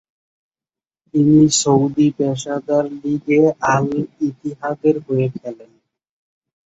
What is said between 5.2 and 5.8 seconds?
খেলেন।